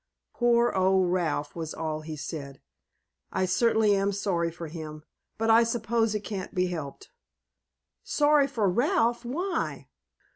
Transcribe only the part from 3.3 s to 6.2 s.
"I certainly am sorry for him, but I suppose